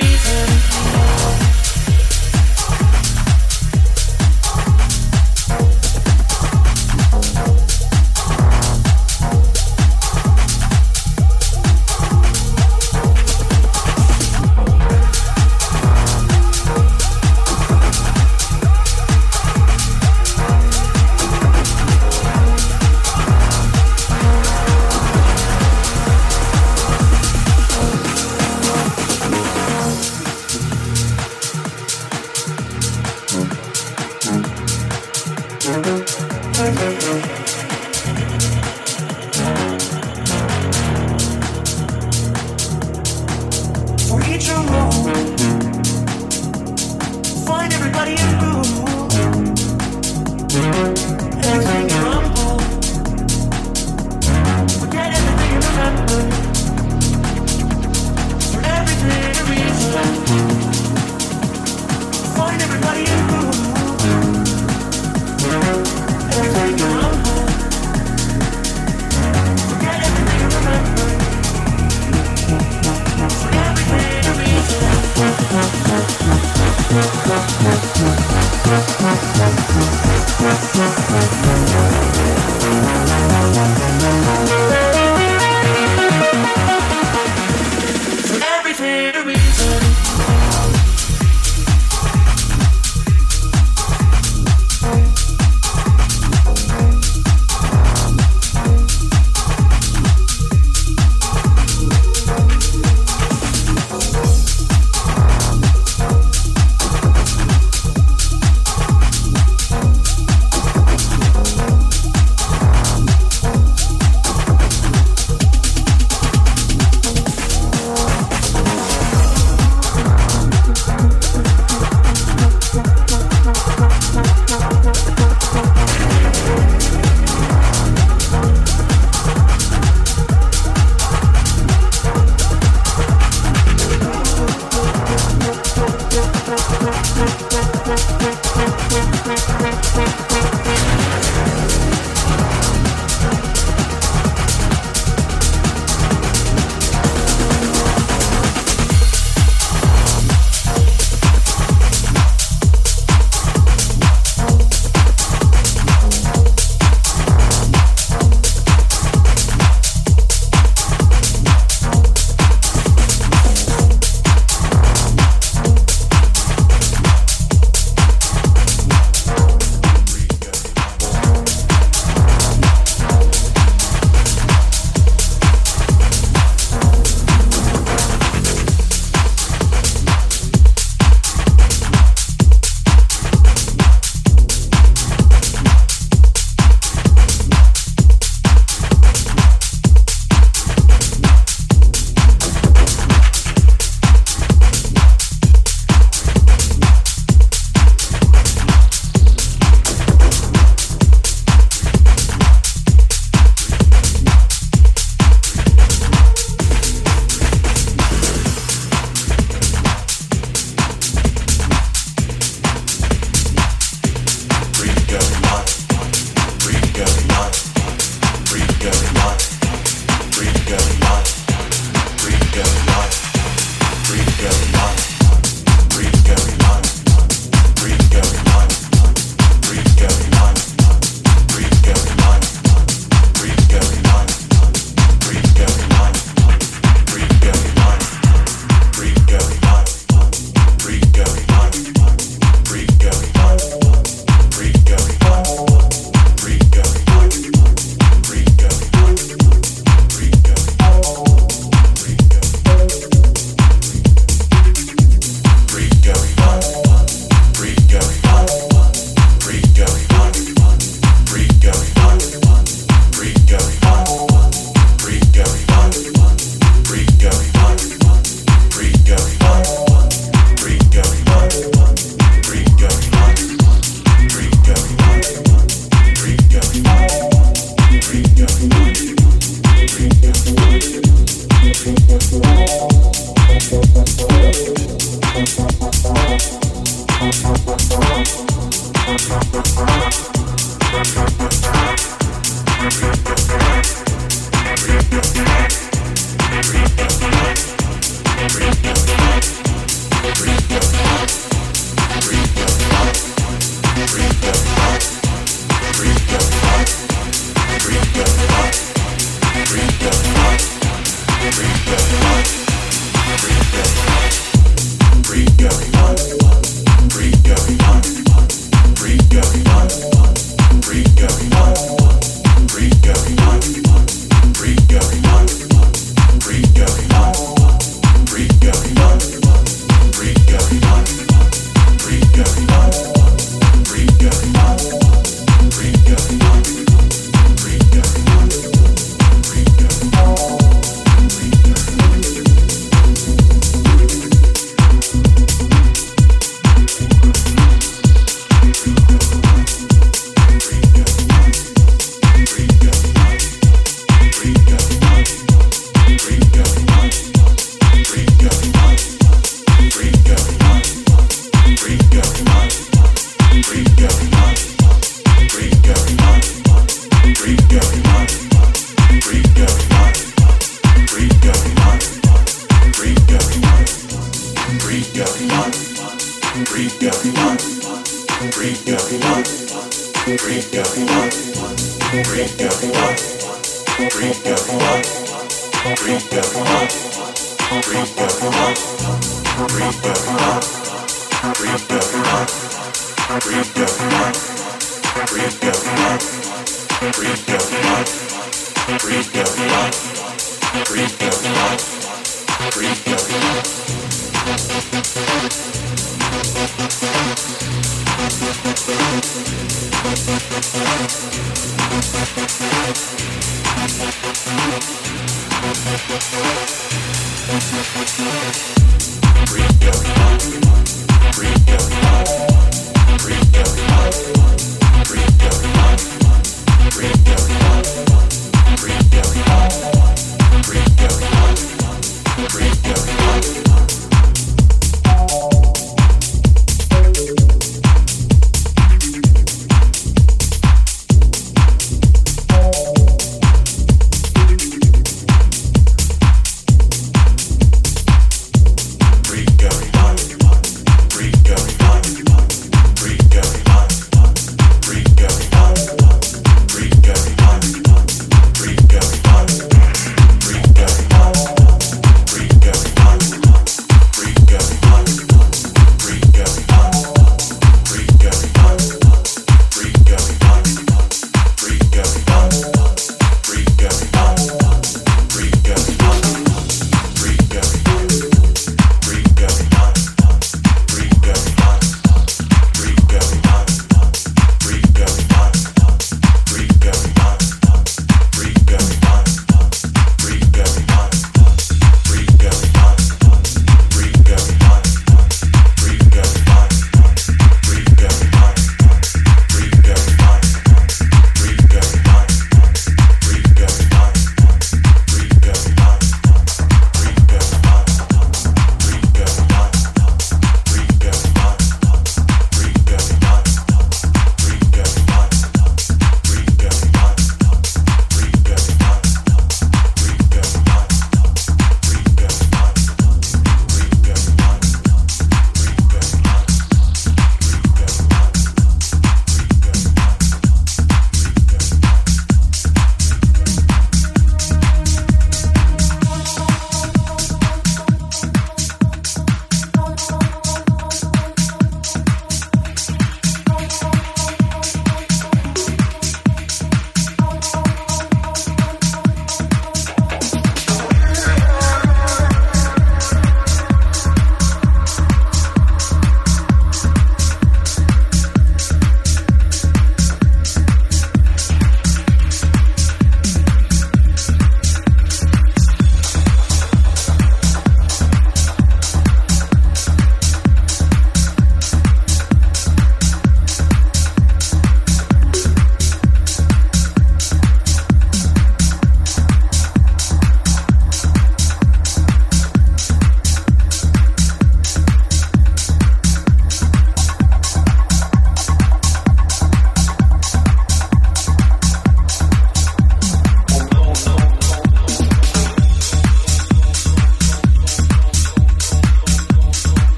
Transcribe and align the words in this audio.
reason. 0.00 1.07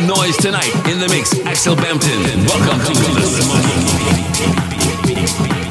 Noise 0.00 0.36
tonight 0.36 0.74
in 0.90 0.98
the 0.98 1.08
mix. 1.08 1.38
Axel 1.46 1.74
Bampton. 1.74 2.44
Welcome 2.46 2.80
to 2.80 2.92
the 2.92 3.44
Money. 5.48 5.65